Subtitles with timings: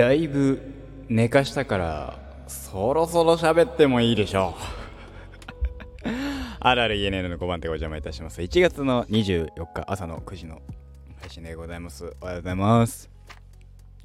[0.00, 0.62] だいぶ
[1.10, 2.18] 寝かしたから
[2.48, 4.54] そろそろ喋ってもいいでしょ
[6.02, 6.08] う。
[6.58, 8.40] あるある ENN の5番手お邪魔いたします。
[8.40, 10.62] 1月の24日朝の9時の
[11.20, 12.16] 配信でございます。
[12.22, 13.10] おはようございます。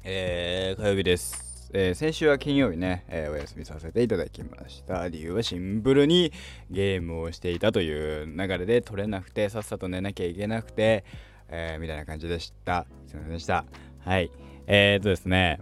[0.04, 5.08] えー、火曜日です、えー先週は金曜日ね、えーお休みさせていただきました。
[5.08, 6.30] 理由はシンプルに
[6.70, 11.06] ゲームをしていたという流れで取れなくてさっさと寝なきゃいけなくて、
[11.48, 12.84] えーみたいな感じでした。
[13.06, 13.64] すいませんでした。
[14.00, 14.30] はい。
[14.66, 15.58] えーとですね。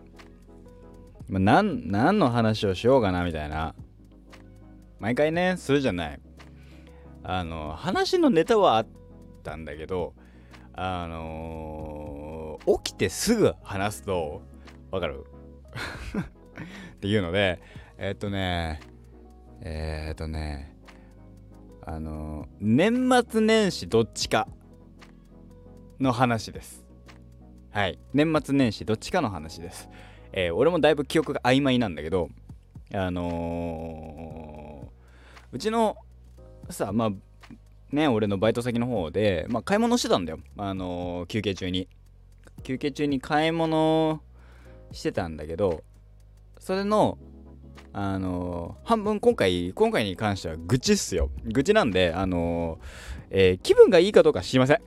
[1.29, 3.75] ま、何の話をしようかなみたいな。
[5.01, 6.21] 毎回ねするじゃない。
[7.23, 8.87] あの話のネタはあっ
[9.43, 10.15] たんだけど
[10.75, 14.43] あのー起きてすぐ話すと
[14.91, 15.25] わかる？
[16.97, 17.61] っていうので
[17.99, 18.81] えっとね
[19.61, 20.77] えっとね
[21.83, 24.49] あの年末年始どっちか
[26.01, 26.85] の話です。
[27.71, 27.99] はい。
[28.13, 29.89] 年末年始どっちかの話です。
[30.37, 32.29] えー俺もだいぶ記憶が曖昧なんだけど
[32.93, 35.97] あのーうちの
[36.69, 37.11] さまあ
[37.95, 40.41] ね俺のバイト先の方で、まあ、買い物してたんだよ。
[40.59, 41.89] あのー休憩中に。
[42.65, 44.21] 休憩中に買い物
[44.91, 45.83] してたんだけど
[46.59, 47.19] それの
[47.93, 51.31] あのー半分今回今回に関しては愚痴っすよ。
[51.45, 52.85] 愚痴なんであのー
[53.31, 54.81] えー気分がいいかどうか知りません。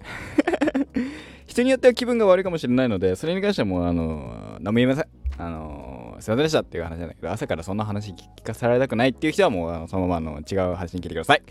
[1.58, 5.08] 人によっては気分が悪いかもしれないので、それに関してはもう、あのー、何も言いません。
[5.40, 11.42] あのー、すいませんでしたっていう話なんだけど、朝からそんな話聞かされたくないっていう人はもう、あのそのままあの違う配信聞いてください。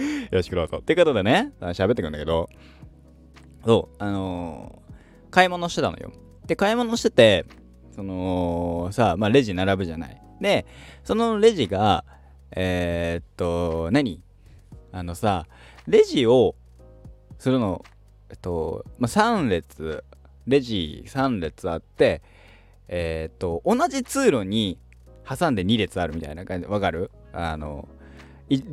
[0.00, 0.78] よろしくどうぞ。
[0.80, 2.48] ってことでね、あ喋ってくんだけど、
[3.64, 4.80] そう、あのー
[5.30, 6.10] 買い物してたのよ。
[6.46, 7.46] で、買い物してて、
[7.94, 10.20] その、さ、まあ、レジ並ぶじゃない。
[10.40, 10.66] で、
[11.04, 12.04] そのレジが、
[12.50, 14.20] えーっと、何？
[14.90, 15.46] あのさ、
[15.86, 16.56] レジを
[17.40, 17.84] するの、
[18.28, 20.04] えっと、まあ、3列、
[20.46, 22.22] レジ3列あって、
[22.86, 24.78] えーっと、同じ通路に
[25.28, 27.10] 挟んで2列あるみたいな感じ、わかる？
[27.32, 27.88] あの、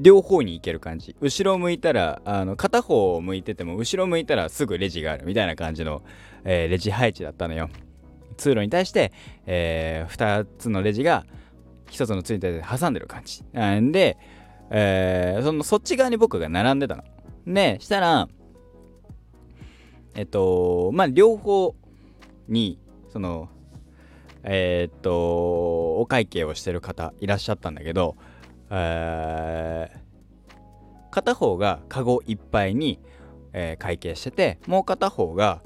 [0.02, 1.16] 両方に行ける感じ。
[1.22, 6.02] 後ろ向いたら、あの、片方を向いてても、後ろ向いたらすぐレジがあるみたいな感じの、
[6.44, 7.70] えーレジ配置だったのよ。
[8.38, 9.14] 通路に対して、
[9.46, 11.25] え2つのレジが
[11.91, 13.44] 1つの通路に対して挟んでる感じ。
[13.80, 14.18] んで、
[14.72, 17.03] えーそのそっち側に僕が並んでたの。
[17.46, 18.28] で、したら、
[20.17, 21.75] えっと、まあ、両方
[22.47, 22.79] に、
[23.13, 23.50] その、
[24.44, 28.17] えーっと、お会計をしてる方いらっしゃったんだけど、
[28.69, 30.07] えー
[31.09, 33.00] 片方がカゴいっぱいに、
[33.53, 35.61] えー会計してて、もう片方が、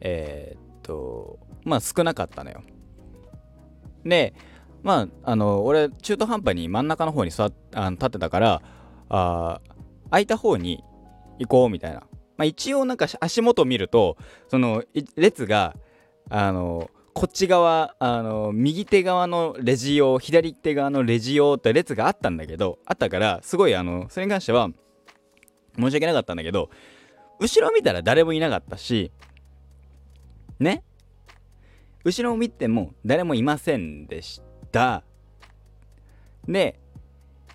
[0.00, 2.62] えっと、まあ少なかったのよ。
[4.04, 4.34] で、
[4.82, 8.62] まあ、あの、俺、中途半端に真ん中の方に座っあの立ってたから、
[9.08, 9.60] あ
[10.10, 10.82] 空いた方に
[11.38, 12.02] 行こうみたいな。
[12.36, 14.16] まあ、一応なんか足元見ると、
[14.48, 14.84] その
[15.16, 15.76] 列が、
[16.30, 24.70] あの、こっち側、あの、右手側のレジ用、左手側のレジ用って列があったんだけど、あったから、すごい、あの、それに関しては、
[25.78, 26.70] 申し訳なかったんだけど、
[27.38, 29.10] 後ろ見たら誰もいなかったし、
[30.58, 30.82] ね？
[32.04, 35.02] 後ろを見ても誰もいませんでした。
[36.48, 36.80] で、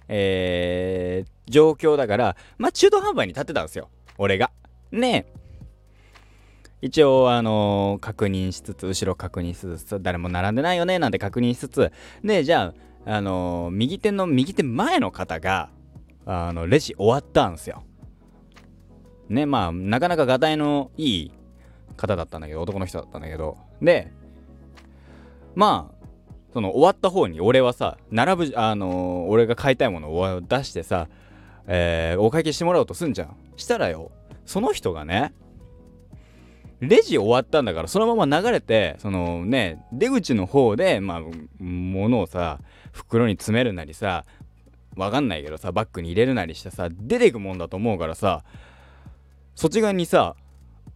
[0.08, 3.90] えー、状況だから、まあ、中途半端に立ってたんですよ。
[4.18, 4.52] 俺が。
[4.92, 5.26] ね
[6.82, 11.92] 一応、あのー確認しつつ、後ろ確認しつつ、誰も並んでないよね、なんて確認しつつ、
[12.24, 12.74] で、じゃ
[13.06, 15.70] あ、あのー右手の右手前の方が、
[16.26, 17.84] あの、レジ終わったんですよ。
[19.30, 21.32] ね、まあ、なかなかがたいのいい
[21.98, 24.12] 方だったんだけど、男の人だったんだけど、で、
[25.56, 26.08] まあ、
[26.54, 31.08] その終わった方に俺はさ、並ぶ、あのー俺が買いたいものを出してさ、
[31.66, 33.36] えーお会計してもらおうとすんじゃん。
[33.56, 34.12] したらよ、
[34.48, 35.34] その人がね、
[36.80, 41.22] レジ終わったんだからそのまま流れてそのね出口の方でまあ
[41.60, 42.60] 物をさ
[42.92, 44.26] 袋に詰めるなりさ
[44.96, 48.44] わかんないけどさバッグに入れるなりしてさ出ていくもんだと思うからさ
[49.56, 50.36] そっち側にさ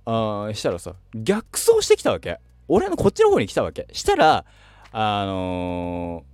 [0.06, 2.39] あーしたらさ逆走してきたわけ。
[2.68, 3.88] 俺のこっちの方に来たわけ。
[3.92, 4.45] したら
[4.92, 6.31] あのー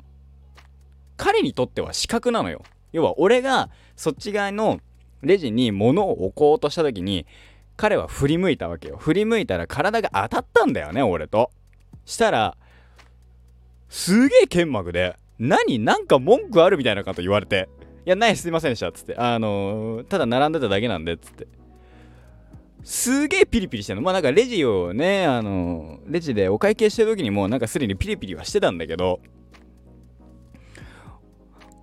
[1.15, 2.61] 彼にとっては死角なのよ。
[2.91, 4.79] 要は俺がそっち側の
[5.21, 7.25] レジに物を置こうとした時に
[7.75, 8.97] 彼は振り向いたわけよ。
[8.97, 11.51] 振り向いたら体が当たったんだよね俺と。
[12.05, 12.57] したら
[13.89, 15.79] すげえ剣幕で何？
[15.79, 17.69] なんか文句あるみたいなこと言われて。
[18.05, 18.89] いやないすいませんでした。
[18.89, 19.15] っつって。
[19.15, 21.47] あのーただ並んでただけなんでっつって。
[22.83, 24.01] すげえピリピリしてんの。
[24.01, 29.19] まあなんかレジをねあのーレジでお会計してる時にもうなんかすでにピリピリはしてたんだけど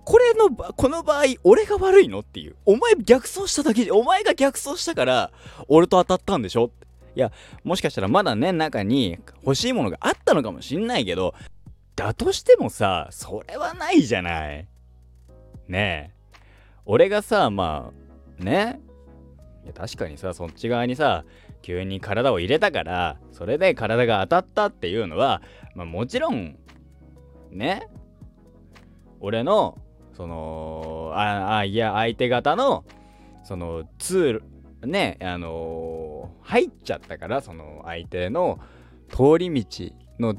[0.05, 2.55] これのこの場合俺が悪いのっていう。
[2.65, 5.31] お前逆走しただけでお前が逆走したから
[5.67, 6.71] 俺と当たったんでしょ？
[7.15, 7.31] いや
[7.63, 11.33] もしかしたらまだね中に欲しいものがあったのかもしんないけど
[11.95, 14.67] だとしてもさそれはないじゃない。
[15.67, 16.37] ねえ。
[16.85, 17.91] 俺がさま
[18.39, 18.79] あね
[19.63, 21.25] いや確かにさそっち側にさ
[21.63, 25.41] 急に体を入れたからそれで体が当たったっていうのは、
[25.73, 26.59] まあ、もちろん
[27.49, 27.87] ね
[29.19, 29.79] 俺の
[30.15, 32.85] そのああいや相手方の
[33.43, 34.43] そのツール
[34.87, 38.59] ねあのー、入っちゃったからその相手の
[39.09, 40.35] 通り道の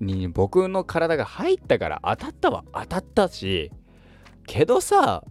[0.00, 3.70] に僕の体が入ったから当たったは当たったし
[4.46, 5.24] けどさ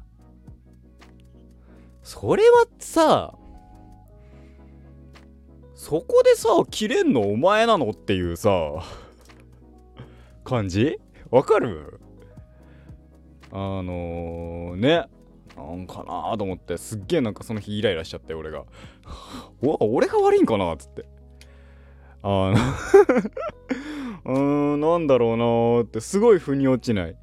[2.04, 3.34] それはさ
[5.74, 8.52] そこでさ切れんのお前なのっていうさ
[10.44, 11.00] 感じ？
[11.32, 12.02] わかる？
[13.52, 15.08] あのー、ね。
[15.58, 18.64] なんかなと思ってすっげえなんかその日イライラしちゃって俺が。
[19.62, 21.06] お俺が悪いんかなっつって。
[22.22, 22.54] あの
[24.26, 27.16] うーんなんだろうなーってすごい腑に落ちない。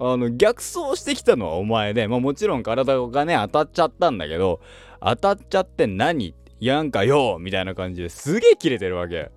[0.00, 4.60] あの逆走してきたのはお前で、まあ、もちろん体がね当たっちゃったんだけど
[5.00, 6.34] 当たっちゃって何？
[6.60, 9.30] やんかよみたいな感じですげえキレてるわけ。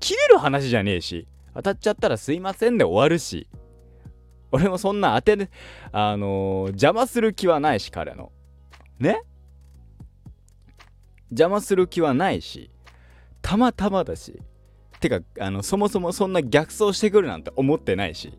[0.00, 3.48] 切れる話じゃねえし当たっちゃったらすいませんで終わるし。
[4.52, 5.50] 俺もそんな当て
[5.90, 8.30] あのー、邪魔する気はないし彼の。
[8.98, 9.22] ね？
[11.30, 12.70] 邪魔する気はないし
[13.40, 14.38] たまたまだし。
[15.00, 18.38] てかあのそもそもそんな逆走してくるなんて思ってないし。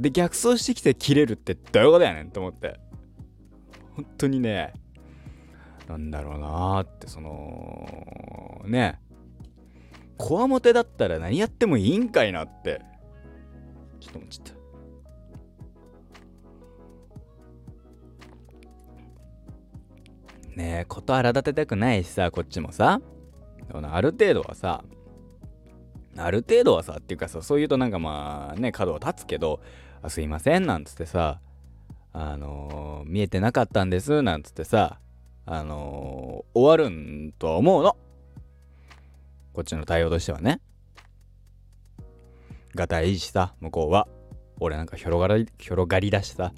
[0.00, 2.80] で逆走してきて切れるってどういうことやねんと思って。
[3.94, 4.72] 本当にね
[5.86, 8.98] なんだろうなってそのね。
[10.16, 12.80] こわもてだったら何やってもいいんかいなって。
[14.00, 14.40] ちょっと思っち
[20.56, 23.00] ねえ事荒立てたくないしさこっちもさ。
[23.72, 24.84] ある程度はさ
[26.16, 29.60] ある程度はさっていうかさそう言うとなんかまあね角は立つけど
[30.02, 31.40] あすいませんなんつってさ
[32.12, 35.00] あのー、見えてなかったんですなんつってさ
[35.46, 37.96] あのー、終わるんとは思うの。
[39.52, 40.60] こっちの対応としてはね。
[42.74, 44.08] がたいいしさ向こうは。
[44.60, 46.52] 俺なんか広がり広がりだしさ。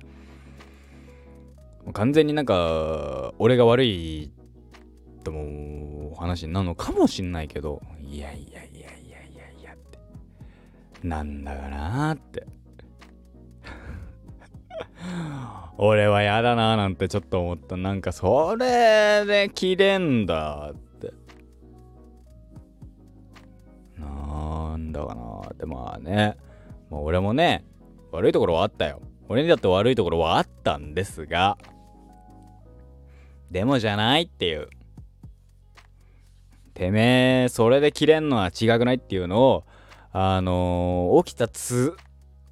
[1.92, 4.32] 完全になんか俺が悪い
[5.24, 9.98] とも話なのかもしんないけどいやいやいやいやいやいやって。
[11.06, 12.46] なんだかなーって。
[15.78, 17.76] 俺はやだなーなんてちょっと思った。
[17.76, 21.12] なんかそれで切れんだって。
[23.98, 25.66] なんだかなーって。
[25.66, 26.36] まあね。
[26.88, 27.64] まあ俺もね
[28.12, 29.02] 悪いところはあったよ。
[29.28, 31.58] 俺にだって悪いところはあったんですが。
[33.50, 34.68] でもじゃないっていう。
[36.74, 39.64] てめえ、それで切れんのは違くないっていうのを、
[40.12, 41.96] あのー、起きたつ、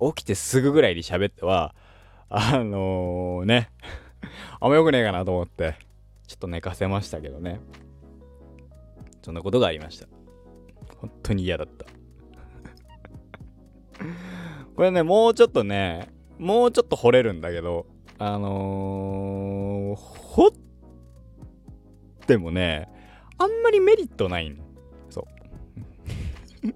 [0.00, 1.74] 起きてすぐぐらいに喋っては、
[2.28, 3.70] あのー、ね、
[4.60, 5.76] あんまよくねえかなと思って、
[6.26, 7.60] ちょっと寝かせましたけどね。
[9.22, 10.06] そんなことがありました。
[10.98, 11.84] 本当に嫌だった。
[14.74, 16.08] これね、もうちょっとね、
[16.38, 17.86] もうちょっと掘れるんだけど、
[18.18, 20.23] あのー、
[22.24, 22.88] ってもね、
[23.38, 24.58] あんまりメリットないん。
[25.10, 25.26] そ
[26.62, 26.66] う。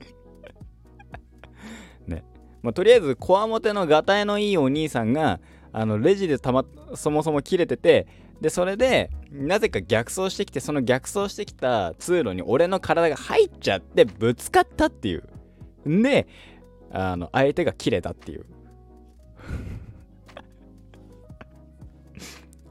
[2.11, 2.23] ね。
[2.62, 5.40] まあ、とりあえず、こわもてのがたいのいいお兄さんが、
[5.73, 6.64] あの、レジでたま、
[6.95, 8.07] そもそも切れてて、
[8.40, 15.25] で、それで、なぜか逆走してきて、その逆走してきた通路に俺の体が入っちゃって、ぶつかったっていう。
[15.87, 16.28] で、
[16.90, 18.45] あの、相手が切れたっていう。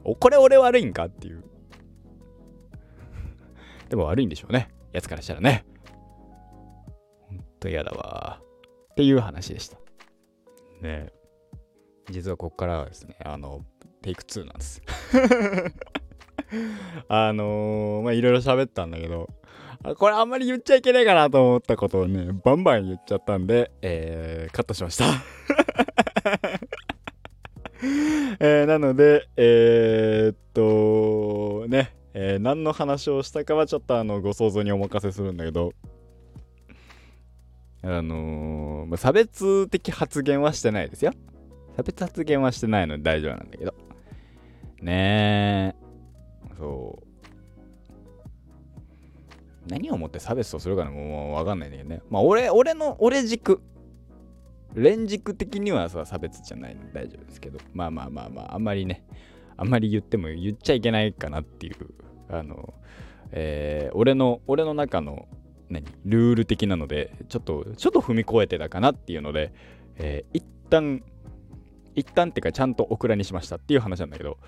[0.18, 1.47] これ俺悪いんかっていう。
[3.88, 4.68] でも悪いんでしょうね。
[4.92, 5.64] やつからしたらね。
[7.28, 8.40] ほんと嫌だわ。
[8.92, 9.78] っていう話でした。
[10.80, 11.12] ね
[12.10, 13.64] 実はこっからはですね、あの、
[14.02, 14.82] テイク2なんです。
[17.08, 19.28] あのー、まいろいろ喋ったんだけど、
[19.96, 25.04] これあんまり言っちゃいけないかなと思ったことをね、バンバン言っちゃったんで、えー、カットしました
[28.40, 35.72] えー、なので、えー、っと、ね、えー、何の話をしたかはちょっとあのご想像にお任せするんだけど、
[37.84, 41.12] あのー、差別的発言はしてないですよ。
[41.76, 43.72] 差別発言はしてないので大丈夫なんだけど。
[44.82, 46.56] ねえ。
[46.58, 47.06] そう。
[49.70, 52.02] 何をもって差別とするかもうわかんないんだけどね。
[52.10, 53.62] まあ俺、俺の、俺軸。
[54.74, 57.60] 連軸的にはさ、差別じゃないので大丈夫ですけど。
[57.74, 59.06] まあまあまあまあ、あんまりね、
[59.56, 61.76] あんまり言っても言っちゃいけないかなっていう
[62.30, 62.74] あの
[63.30, 65.26] えー、俺の、俺の中の、
[65.68, 69.52] 何、ルール的なので、ちょっと、ちょっと踏み越えてたかなっていうので、
[69.96, 71.02] えー、一旦、
[71.94, 74.38] 一旦ってかちゃんとオクラにしましたっていう話なんだけど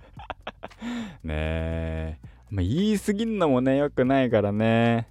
[1.22, 2.18] ねえ、
[2.48, 5.08] まあ、言い過ぎんのもね、良くないからね。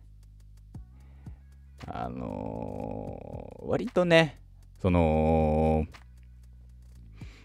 [1.85, 4.41] あのー、割とね、
[4.81, 5.85] その、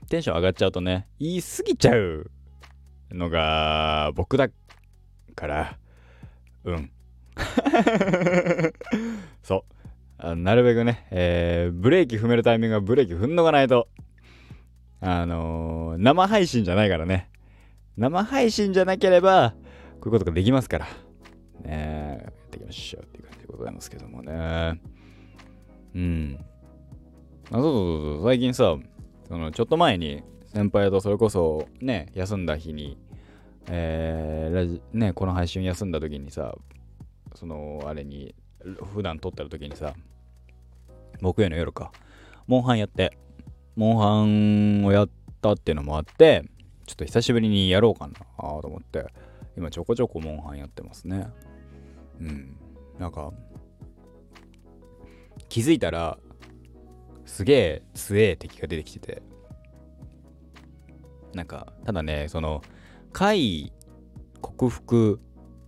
[0.09, 2.31] テンション上がっちゃうとね、言い過ぎちゃう
[3.12, 4.49] のが僕だ
[5.35, 5.78] から、
[6.64, 6.90] うん。
[9.42, 9.64] そう
[10.19, 10.37] あ。
[10.37, 13.88] なるべくね、えー、ブレーキ踏めるタイミングはブレーキ踏んどかないと。
[15.00, 17.28] あのー、生配信じゃないからね。
[17.97, 19.54] 生配信じゃなければ、
[20.00, 20.87] こういうことができますから。
[21.64, 24.81] ねやっていきましょうっていう感じでございますけどもね。
[25.95, 26.38] うん。
[27.50, 28.76] あ、そうそうそう、最近さ、
[29.28, 32.99] そのちょっと前に先輩とそれこそね、休んだ日に、
[33.69, 36.54] えー、ラジね、この配信休んだ時にさ、
[37.35, 38.35] その、あれに、
[38.92, 39.95] 普段撮ってる時にさ、
[41.21, 41.92] 木曜の夜か、
[42.47, 43.16] モンハンやって、
[43.76, 45.09] モンハンをやっ
[45.40, 46.45] たっていうのもあって、
[46.87, 49.07] ちょっと久しぶりにやろうかなと思って、
[49.57, 51.28] 今ちょこちょこモンハンやってますね。
[52.21, 52.57] うん。
[52.99, 53.33] なんか、
[55.49, 56.19] 気づいたら、
[57.25, 59.23] すげえ強え敵が出てきてて。
[61.35, 62.62] なんか、ただね、その、
[63.12, 63.73] 怪
[64.40, 65.21] 克服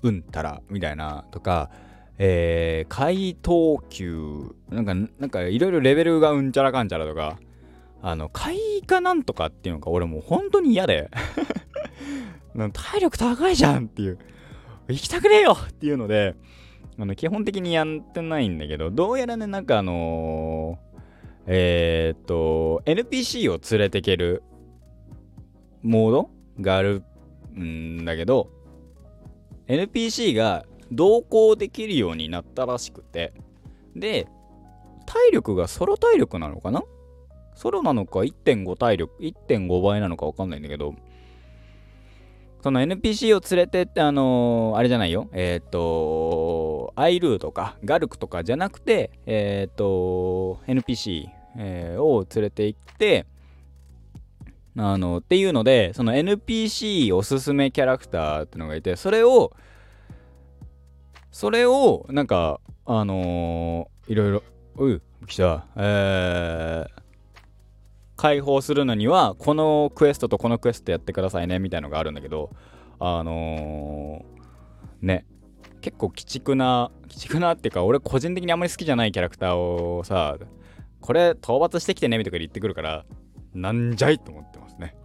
[0.03, 1.71] うんたらみたいなとか、
[2.19, 7.39] えー、怪盗級、なんか、なんかいろいろレベルがうんちゃらかんちゃらとか、
[8.03, 11.11] あの、怪かなんとかっていうのが俺もう本当に嫌で
[12.73, 14.19] 体力高いじゃんっていう。
[14.89, 16.37] 行きたくねえよっていうので、
[16.99, 20.95] あの基本的にやってないんだけど、どうやらね、なんかあのー、
[21.47, 24.43] えー、っと、NPC を連れてける
[25.83, 27.03] モードがある
[27.59, 28.51] んだけど、
[29.69, 33.33] NPC が同行できるようになったらしくて、
[33.97, 34.27] で、
[35.07, 36.83] 体力がソロ体力なのかな？
[37.55, 40.95] ソロなのか1.5体力、1.5倍なのかわかんないんだけど、
[42.63, 45.29] その NPC を連れてって、あのー、あれじゃないよ。
[45.33, 53.27] えっ、ー、と、アイルーとかガルクとかじゃなくて、えっ、ー、と、NPC、えを連れて行って、
[54.77, 59.53] あの、っていうので、その NPC おすすめキャラクターってのがいて、それを、
[61.31, 64.43] それを、なんか、あのー、いろいろ、
[64.77, 67.03] うい、来た、えー、
[68.17, 72.51] 解放するのにはこのクエストとこのクエストやってくださいねみたいのがあるんだけど
[72.99, 75.27] あのー、ね。
[75.81, 80.39] 結構鬼畜な鬼畜なっていうか俺個人的にあんまり好きじゃないキャラクターをさ
[81.03, 83.05] これ討伐してきてねみたいな言ってくるから
[83.55, 84.97] なんじゃいと思ってますね。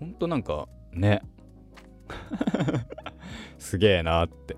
[0.00, 1.22] ほんとなんかね。
[3.58, 4.56] すげえなって。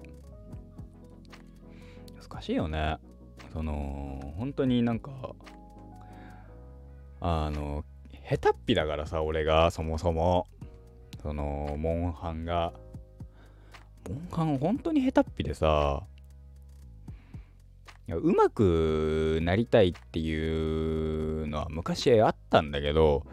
[2.28, 2.98] 難しいよね。
[3.52, 5.34] その本当になんか
[7.20, 7.84] あの
[8.28, 10.46] 下手っぴだからさ俺がそもそも。
[11.22, 12.72] そのモンハンが。
[14.08, 16.04] モンハン本当に下手っぴでさ。
[18.08, 23.24] うまくなりたいっていうのは昔あったんだけど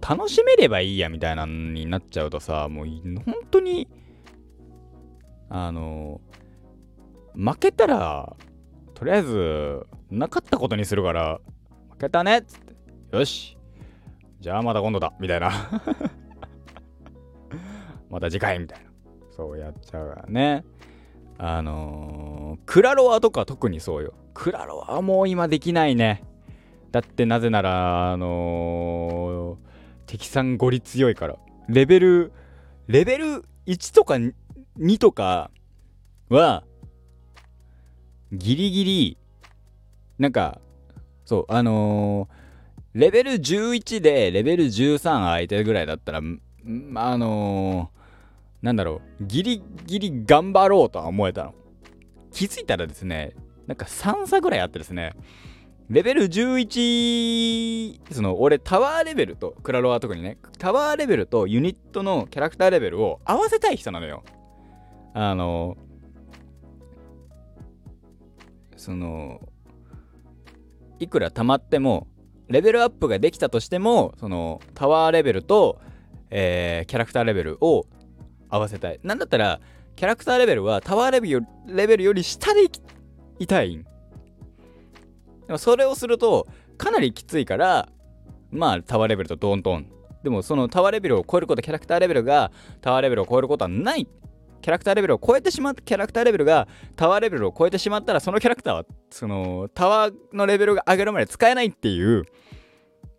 [0.00, 2.86] 楽しめればいいやみたいなのになっちゃうとさもう
[3.24, 3.88] 本当に
[5.50, 6.20] あの
[7.34, 8.36] 負けたら
[8.98, 11.40] とりあえず、なかったことにするから、
[11.92, 12.74] 負けたねっつって、
[13.16, 13.56] よし。
[14.40, 15.50] じゃあまた今度だみたいな
[18.10, 18.90] また次回みたいな。
[19.30, 20.64] そうやっちゃうからね。
[21.38, 24.12] あのー、クラロワとか特にそうよ。
[24.34, 26.24] クラロワはもう今できないね。
[26.90, 31.36] だってなぜなら、あのー、敵さんゴリ強いから。
[31.68, 32.32] レベル、
[32.88, 35.50] レベル1とか2とか
[36.28, 36.64] は、
[38.32, 39.18] ギリギリ、
[40.18, 40.60] なんか、
[41.24, 47.90] そう、あのー、レベル11でレベル13相手ぐらいだったら、あの、
[48.62, 51.54] なんだろう、ギリギリ頑張ろうとは思えたの。
[52.32, 53.34] 気づいたらですね、
[53.66, 55.14] なんか3差ぐらいあってですね、
[55.88, 64.22] レベル11、その俺タワーレベルと、クラロワ特にね、タワーレベルとユニットのキャラクターレベルを合わせたい人なのよ。
[65.14, 65.76] あの、
[68.78, 69.40] その
[71.00, 72.06] いくら溜まっても
[72.48, 75.80] レベルアップができたとしてもそのタワーレベルと、
[76.30, 77.86] えー、キャラクターレベルを
[78.48, 79.00] 合わせたい。
[79.02, 79.60] なんだったら
[79.96, 82.64] キャラクターレベルはタワーレベルレベルより下で
[83.38, 83.76] いたい。
[85.46, 87.88] でもそれをするとかなりきついから
[88.50, 89.90] まあタワーレベルとドンドン。
[90.22, 92.50] でもそのタワーレベルを超えることキャラクターレベルが
[92.80, 94.06] タワーレベルを超えることはない。
[94.60, 102.24] キャラクターレベルを超えてしまったキャラクターレベルがタワーレベルを超えてしまったらそのキャラクターはそのタワーのレベルが上がるまで使えないっていう。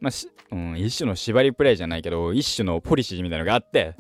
[0.01, 0.11] まあ
[0.51, 3.95] うん、一種の縛りプレイじゃないけど一種のポリシーみたいなのがあって。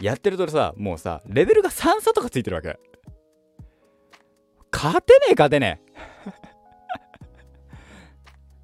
[0.00, 2.78] やってるとさもうさレベルが3差とかついてるわけ。
[4.72, 5.86] 勝てねえ勝てねえ。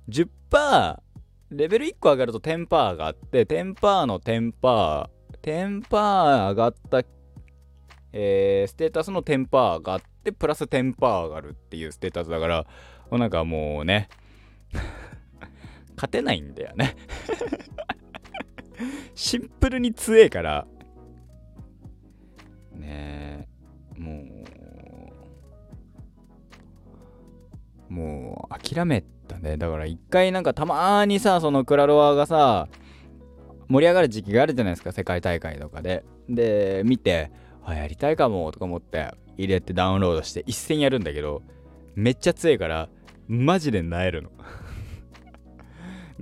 [0.52, 1.00] 10%
[1.52, 5.08] レベル1個上がると10%上がって10%の10%、
[5.42, 7.02] 10%上がった、
[8.12, 12.66] えー、ステータスの10%上がってプラス10%上がるっていうステータスだから
[13.10, 14.08] もうなんかもうね
[15.96, 16.96] 勝てないんだよね。
[19.14, 20.66] シンプルに強えから。
[22.82, 23.48] ね。
[23.96, 24.22] も
[27.88, 27.92] う。
[27.92, 29.56] もう諦めたね。
[29.56, 32.68] だから一回なんかたまにさそのクラロワがさ
[33.68, 34.92] 盛り上がる時期があるじゃないですか。
[34.92, 36.04] 世界大会とかで。
[36.28, 37.30] で見て
[37.64, 41.42] あやりたいかもとか思って入れてダウンロードして一戦やるんだけど
[41.94, 42.88] めっちゃ強いから
[43.28, 44.30] マジでなえるの。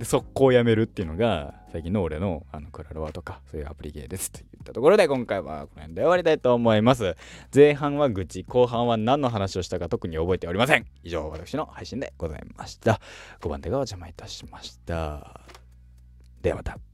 [0.01, 7.15] で速攻やめるっていうのが最近の俺のあのクラロワとかそういうアプリゲーですといったところで今回はこの辺で終わりたいと思います。
[7.53, 10.87] 前半は愚痴後半は何の話をしたか特に覚えておりません。
[11.03, 12.99] 以上私の配信でございました。
[13.41, 15.41] 5番手がお邪魔いたしました。
[16.41, 16.90] ではまた。